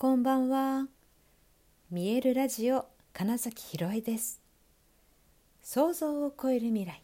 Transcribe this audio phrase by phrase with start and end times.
[0.00, 0.86] こんばんは。
[1.90, 4.40] 見えるラジオ金崎ひろえです。
[5.60, 7.02] 想像を超える未来。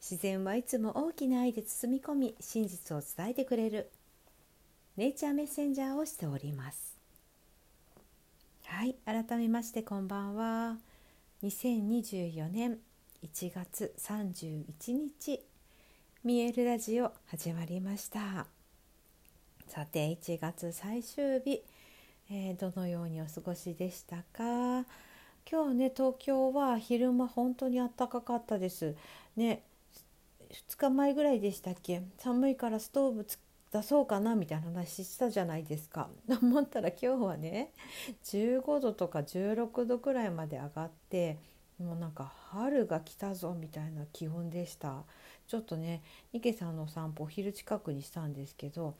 [0.00, 3.90] 自然はいつも大きな愛で包み込み、真実を伝えてくれる
[4.96, 6.96] ネイチャーメッセンジャーをしております。
[8.66, 10.76] はい、改めましてこんばんは。
[11.42, 12.78] 2024年
[13.24, 15.42] 1月31日、
[16.22, 18.57] 見えるラジオ始まりました。
[19.68, 21.62] さて1月最終日、
[22.30, 24.86] えー、どのようにお過ごしでしたか？
[25.50, 28.96] 今日ね東京は昼間本当に暖かかったです。
[29.36, 29.62] ね
[30.50, 32.02] 2日前ぐらいでしたっけ？
[32.16, 33.26] 寒いからストーブ
[33.70, 36.08] 出そうかなみたいな話したじゃないですか。
[36.42, 37.70] 思ったら今日はね
[38.24, 41.36] 15度とか16度くらいまで上がって
[41.78, 45.04] もうなんか春が来たぞみたいな気温でした。
[45.46, 48.94] ちょっとね池さんのお散歩お昼近くにしたんですけど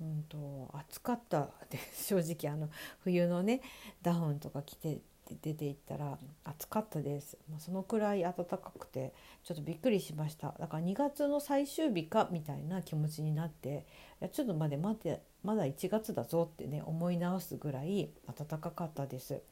[0.00, 1.50] うんと暑かった。
[1.70, 2.68] で 正直あの
[3.00, 3.60] 冬のね
[4.02, 5.00] ダウンとか着て
[5.42, 9.12] 出て行ったら暑かったです、ま、そのくらい暖かくて
[9.44, 10.54] ちょっとびっくりしました。
[10.58, 13.84] だから2月の最終日かみたいな気持ちになって
[14.20, 19.42] いやちょっと待って待ってまだ1月だぞってね思い直すぐらい暖かかったです。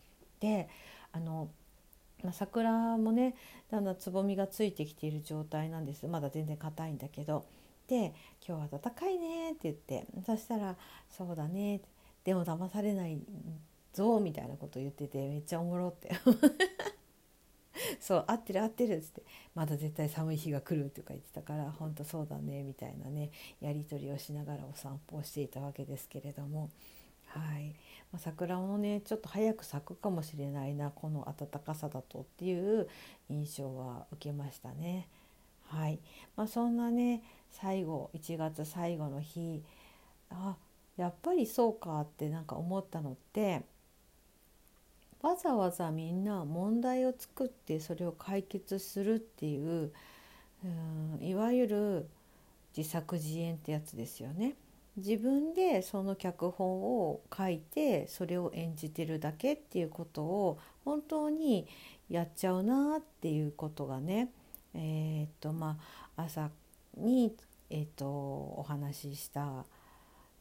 [0.41, 0.69] で
[1.13, 1.49] あの
[2.23, 3.37] まあ、桜もね
[3.71, 6.07] だんだんつぼみがついてきている状態なんです。
[6.07, 7.45] まだ全然硬いんだけど
[7.87, 8.15] で
[8.47, 10.77] 「今日は暖かいね」って言ってそしたら
[11.11, 11.81] 「そうだね」
[12.25, 13.19] でも騙されない
[13.93, 16.11] ぞみたいなこと言っててめっちゃおもろって
[18.01, 19.23] そう合ってる合ってるっつって
[19.55, 26.71] まだ絶対寒い日が来るとか言ってたから本当そうだねみたいなねやり取りをしながらお散歩をしていたわけですけれども
[27.27, 27.75] はい、
[28.13, 32.89] まあ、桜もねちょっと早く咲くかもしれないなこの暖かさだとっていう
[33.29, 35.09] 印象は受けましたね。
[35.67, 35.99] はい
[36.37, 39.63] まあ、そんなね最後1月最後の日
[40.31, 40.57] あ
[40.97, 43.63] やっぱりそうかってなんか思ったのって
[45.23, 49.93] わざわざみんな問題を作ってそれを解決するっていう
[50.65, 52.09] うんいわゆる
[52.77, 54.55] 自作自演ってやつですよね。
[54.97, 61.67] 自分でその脚本を書いてそれを演じてるだけっていうことを本当に
[62.09, 64.31] やっちゃうなっていうことがね
[64.77, 65.79] えー、っとま
[66.17, 66.51] あ朝
[66.97, 67.35] に、
[67.71, 69.65] えー、っとお話しした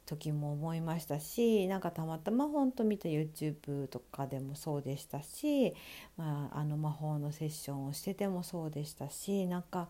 [0.06, 5.74] 時も思いましたしなんかたまたま本当見た YouTube とかでもそうでしたし、
[6.18, 9.88] まあ、あの魔法のセッションをしててもそうでしたしなんか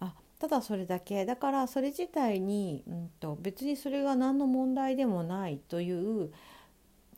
[0.00, 1.24] あただそれだけ。
[1.24, 6.30] だからそれ自体に、うんと、別にそれが何の問題でもないという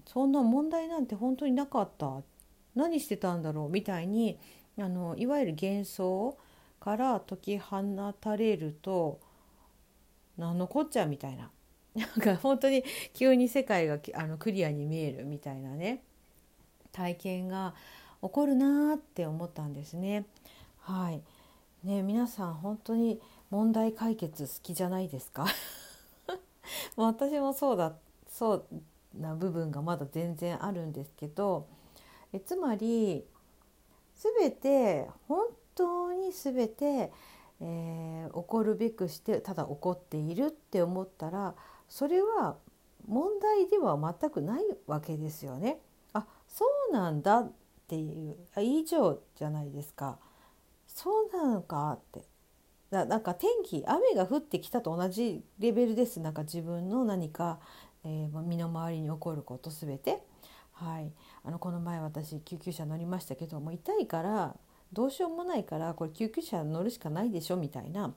[0.04, 2.22] そんな問題なんて本当になかった。
[2.76, 3.69] 何してたんだろう？
[3.70, 4.38] みたいに
[4.78, 6.37] あのいわゆる幻想
[6.81, 7.82] から解き放
[8.20, 9.20] たれると
[10.37, 11.50] 何のこっちゃみたいな。
[11.94, 16.03] なんか本当に急に世界があのクリアに見えるみたいなね。
[16.92, 17.75] 体験が
[18.22, 20.26] 起こるなーって思ったんですね。
[20.81, 21.22] はい。
[21.84, 23.20] ね皆さん本当に
[23.50, 25.47] 問題解決好きじゃないですか？
[26.97, 27.94] 私もそうだ
[28.28, 28.66] そう
[29.14, 31.66] な部分がまだ全然あるんですけど
[32.32, 33.25] えつまり
[34.16, 37.12] 全て本当に全て、
[37.60, 41.54] えー、起こるべくしてただ起こっているって思ったら
[41.88, 42.56] それは
[43.06, 45.78] 問題では全くないわけですよね。
[46.12, 47.53] あそうなんだっ
[47.87, 50.19] ていうあ以上じゃないですか。
[50.88, 52.25] そうなのかって
[52.91, 57.60] だなんか天気雨が降ってきたと同じレベルですなんか自分の何か、
[58.04, 60.22] えー、身の回りに起こること全て。
[60.76, 61.10] はい、
[61.43, 64.54] あのこの前私救急車乗りましたけども痛いから
[64.96, 68.14] どうしようもないからこれ救急車乗るしかないでしょみたいな。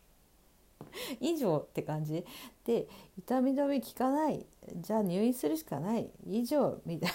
[1.18, 2.26] 以上って感じ。
[2.66, 2.86] で
[3.18, 4.44] 痛み止め効かない。
[4.76, 6.10] じゃあ入院するしかない。
[6.26, 7.10] 以上みたい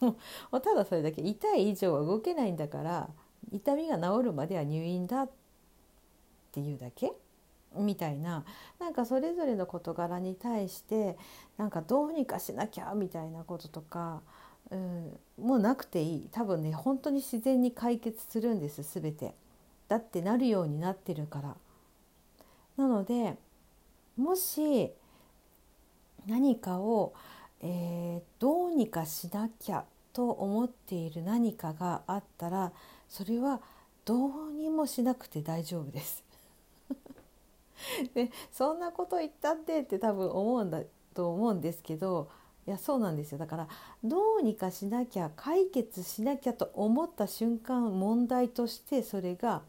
[0.00, 0.08] な。
[0.10, 0.16] も
[0.58, 3.10] うただそれだけ痛い以上は動けないんだから
[3.52, 5.30] 痛みが治るまでは入院だっ
[6.50, 7.12] ていうだけ？
[7.76, 8.44] みたいな。
[8.80, 11.16] なんかそれぞれの事柄に対して
[11.56, 14.22] なんかどうにかしなきゃみたいなこととか
[14.70, 19.34] うん、もうなくていい多分ね本当に自然に解決するんです全て。
[19.88, 21.56] だってなるようになってるから。
[22.76, 23.36] なので
[24.16, 24.92] もし
[26.26, 27.12] 何かを、
[27.60, 32.72] えー、どうにかしなきゃと思っている何かがあったら
[33.08, 33.60] それは
[34.04, 36.24] どうにもしなくて大丈夫です。
[38.14, 40.82] で そんなこと言ったってって多分思うんだ
[41.14, 42.30] と思うんですけど
[42.66, 43.38] いやそうなんですよ。
[43.38, 43.68] だから
[44.04, 49.62] どうにかしなきゃ解決しなきゃと思った瞬間問題としてそれが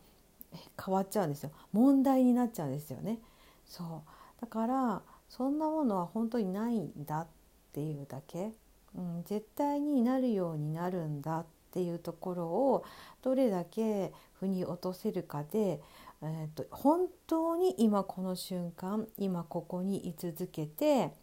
[0.83, 1.51] 変わっちゃうんですよ。
[1.71, 3.19] 問題になっちゃうんですよね。
[3.65, 4.41] そう。
[4.41, 7.27] だからそんなものは本当にないんだっ
[7.71, 8.51] ていうだけ、
[8.95, 12.83] うん、絶対になるようになるんだっていうところを
[13.21, 15.81] どれだけ腑に落とせるかで、
[16.21, 21.13] えーと、本当に今この瞬間今ここに居続けて、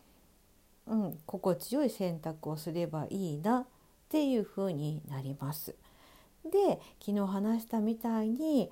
[0.89, 3.65] うん、心地よい選択をすればいいなっ
[4.09, 5.75] ていうふうになります。
[6.45, 8.71] で昨日話したみたいに、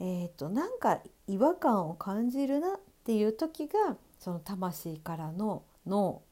[0.00, 6.28] えーと、なんか違和感を感じるなっていう時がその魂からの「ノー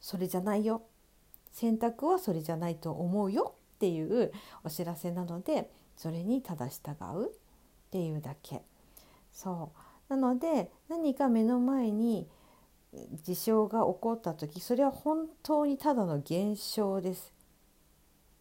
[0.00, 0.82] それじゃないよ
[1.52, 4.32] 選択はそれじゃないと思うよ」っていう
[4.62, 7.30] お知らせなのでそれにただ従うっ
[7.90, 8.62] ていうだけ。
[9.32, 9.70] そ
[10.08, 12.28] うなので何か目の前に
[13.22, 17.32] 事象が起こった時それは本当にただの現象です。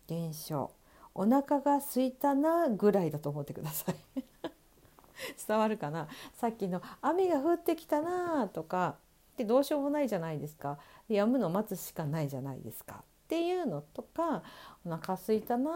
[0.08, 0.72] 現象。
[1.14, 3.96] お腹が空いたなぐらいだと思ってください
[5.48, 6.10] 伝わるかな？
[6.34, 8.98] さっきの「雨が降ってきたな」とか
[9.34, 10.78] ってどうしようもないじゃないですか
[11.10, 14.44] 止むの待つしかないじゃないですかっていうのとか
[14.86, 15.72] お腹空いたな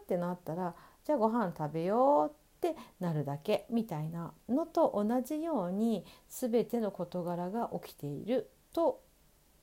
[0.00, 0.74] ってなったら
[1.04, 9.02] じゃあご飯食べようってってなるだけみたいなのと同じように全ての事柄が起きていると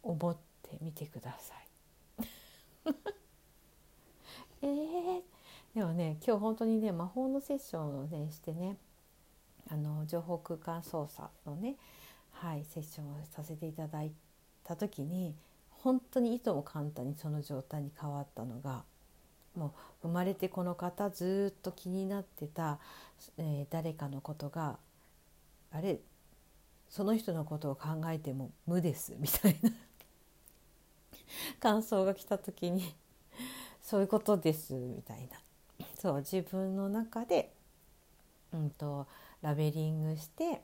[0.03, 1.67] 思ってみてください。
[4.63, 5.23] えー、
[5.73, 8.77] でもね今日本当にね魔法のセッションをねしてね
[9.69, 11.77] あの情報空間操作のね、
[12.29, 14.11] はい、セッションをさせていただい
[14.63, 15.35] た時に
[15.71, 18.83] 本当にいとも簡単にその状態に変わったのが
[19.55, 22.79] もう生まれてこの方ずっと気になってた、
[23.37, 24.77] えー、誰かのことが
[25.71, 25.99] あれ
[26.89, 29.71] その人のことを考えても無ですみたいな。
[31.59, 32.93] 感想が来た時に
[33.81, 35.85] そういうことですみたいな。
[35.97, 37.53] そう自分の中で、
[38.53, 39.07] うんと、
[39.41, 40.61] ラベリングして、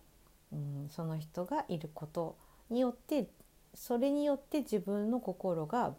[0.51, 2.35] うん、その人がいること
[2.69, 3.27] によって
[3.73, 5.93] それによって自分の心が、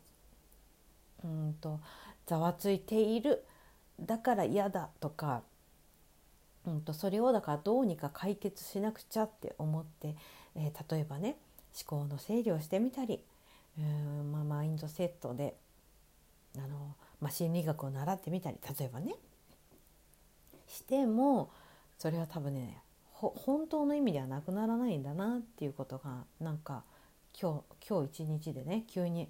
[1.25, 1.81] うんと、
[2.29, 3.45] ざわついている。
[3.99, 5.43] だから嫌だとか、
[6.65, 10.15] うんと、それをだからどうにか解決しなくちゃって思って、
[10.55, 11.37] えー、例えばね
[11.89, 13.25] 思考の整理をしてみたり
[13.77, 15.57] うん、まあ、マインドセットで
[16.57, 19.15] あのまあ、心理学を習ってみたり例えばね。
[20.67, 21.51] しても
[21.99, 22.83] それは多分ね
[23.13, 26.85] 本当の意味ではなくならないんだなっていうことがなんか
[27.41, 29.29] 今日今日一日でね急に、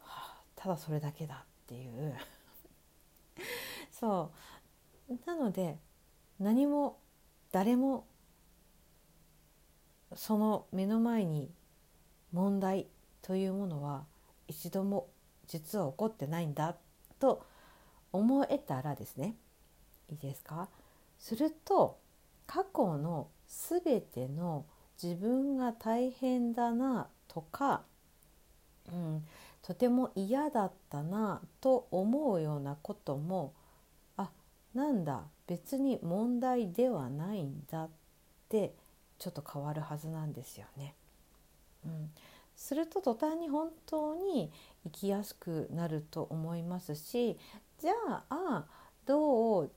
[0.00, 1.44] はあ、ただそれだけだ。
[1.70, 2.16] っていう。
[3.92, 4.32] そ
[5.08, 5.14] う。
[5.26, 5.78] なので
[6.38, 6.98] 何も
[7.52, 8.06] 誰も
[10.14, 11.52] その目の前に
[12.32, 12.88] 問題
[13.22, 14.06] というものは
[14.48, 15.08] 一度も
[15.46, 16.76] 実は起こってないんだ
[17.18, 17.44] と
[18.12, 19.36] 思えたらですね。
[20.08, 20.68] いいですか？
[21.18, 22.00] すると
[22.46, 24.66] 過去の全ての
[25.00, 27.84] 自分が大変だなとか、
[28.92, 29.26] うん、
[29.62, 33.54] とても嫌だったなと思うようなことも
[34.16, 34.30] あ
[34.74, 37.90] なんだ別に問題ではないんだっ
[38.48, 38.74] て
[39.18, 40.94] ちょっと変わるはずなんですよね。
[41.84, 42.10] うん、
[42.56, 44.50] すると途端に本当に
[44.84, 47.38] 生きやすくなると思いますし
[47.78, 47.92] じゃ
[48.28, 48.66] あ
[49.06, 49.70] どう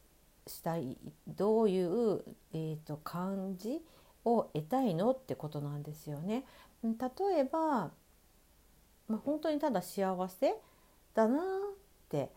[0.47, 0.97] したい
[1.27, 3.81] どういう、えーと、感じ
[4.25, 6.45] を得たいのってことなんですよね。
[6.83, 7.91] 例えば、
[9.07, 10.55] まあ、本当にただ幸せ
[11.13, 11.41] だなっ
[12.09, 12.31] て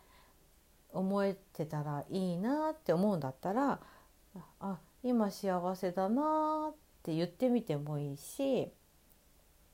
[0.92, 3.80] 思えてたらいいなって思うんだったら
[4.61, 8.68] あ今幸せだなって言ってみてもいいし、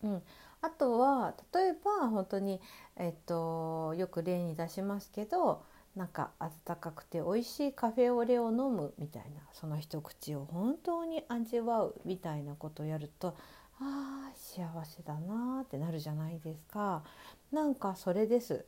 [0.02, 0.22] うん、
[0.60, 2.60] あとは例えば本当に、
[2.96, 5.62] えっと、よく例に出しますけど
[5.96, 13.36] なんか温かくて美味しいカフェオレを飲むみたいなその一口を本当に味わうみたいなことをやると
[13.80, 17.02] あ幸せだなってなるじゃないですか。
[17.50, 18.66] なんかそれです。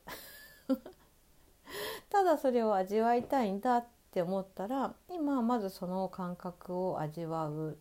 [2.09, 7.77] ただそれを味わいたいんだって思ったら今まずその感覚を味わう、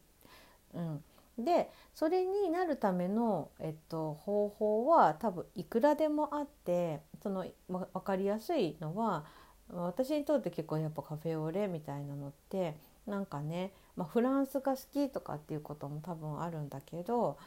[0.73, 1.05] うん、
[1.39, 9.25] でそれになるための、えっと、方法は多分いくらでもあってその分かりやすいのは
[9.69, 12.77] 私にとって結構やっぱカフェオレみたいなのって
[13.07, 17.39] なんかね、まあ、フランスが好きとかっていうことも多分あるんだけど、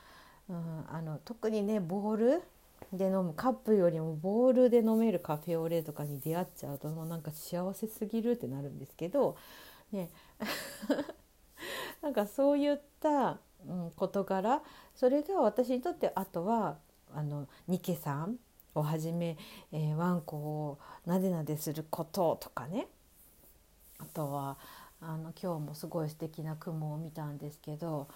[0.50, 2.44] うん、あの特にねボール
[2.94, 9.36] で飲むカップよりもボールで飲めるカフェオレとかに出会っちゃうともうなんか幸せすぎるってなるんですけど
[9.92, 10.10] ね。
[12.02, 14.62] なんかそういったうん、事柄
[14.96, 16.78] それが私にとってあとは
[17.14, 18.38] あのニケさん
[18.76, 19.38] をはじめ、
[19.72, 22.88] えー、ワンコをなでなですることとかね。
[24.00, 24.58] あとは
[25.02, 28.08] あの今日もすごい素敵な雲を見たんですけど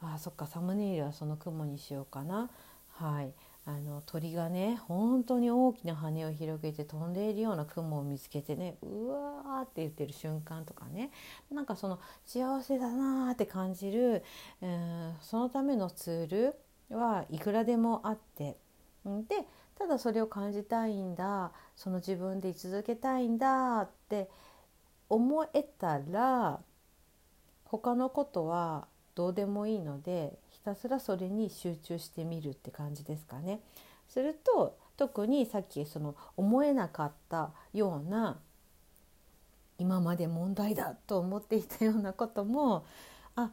[0.00, 2.50] あそっかサムネイルはその雲にしようかな。
[2.88, 3.32] はい、
[3.64, 11.10] あの鳥がね本当に大きな羽を広げて飛んでいるような雲を見つけてねうわーって言ってる瞬間とかね。
[11.50, 14.22] なんかその幸せだなーって感じる、
[14.60, 16.54] うん、そのためのツー
[16.90, 18.56] ルはいくらでもあって。
[19.04, 24.30] でただそれを感じたいんだその自分で居続けたいんだって
[25.12, 26.60] 思えたら
[27.64, 33.60] 他のことはどうでもいいのでひたすらそれに集中してみるって感じですかね。
[34.08, 38.38] すると特にさっきその思えなかったような
[39.78, 42.86] 今まで問題だと思っていたようなことも
[43.36, 43.50] あ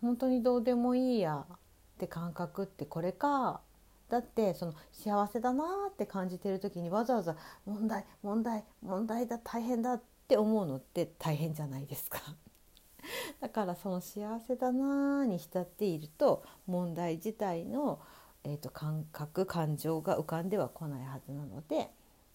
[0.00, 1.56] 本当にどうでもいいやっ
[1.98, 3.60] て感覚ってこれか
[4.08, 12.18] だってその幸せだなって感じてる時にわざわざ問題問題問題だ大変だっって思うのって大変じゃないですか。
[13.40, 18.00] だからその幸せだなに浸っていると問題自体の、
[18.42, 21.90] えーと、感覚感情が浮かんではこないはずなので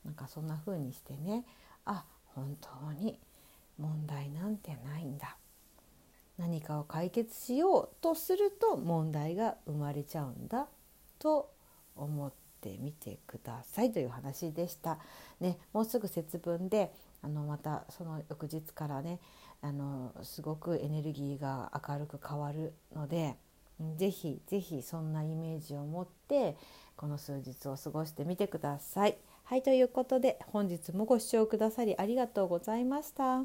[0.06, 1.46] なんかそんな風にしてね
[1.86, 2.06] あ
[2.36, 3.20] 本当に
[3.80, 5.38] 問題なんてないんだ
[6.38, 10.68] 何かを解決しようとすると問題が生まれちゃうんだ
[11.18, 11.52] と
[11.96, 12.32] 思っ
[12.62, 15.00] てみてくださいという話でした。
[15.40, 19.20] ね、もうすぐ節分であのまたその翌日からね
[19.62, 23.36] あのすごくエネルギーが明るく変わるので
[23.98, 26.56] ぜひぜひそんなイメージを持って
[26.96, 29.18] この数日を過ごしてみてください。
[29.46, 33.44] はいということで本日もご視聴くださりありがとうございました。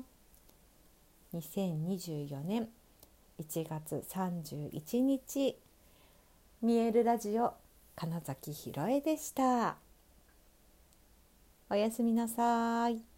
[1.34, 2.68] 2024年
[3.40, 5.56] 1月31日
[6.62, 7.54] 見えるラジオ
[7.96, 9.76] 金崎ひろえでした。
[11.70, 13.13] おやすみなさい。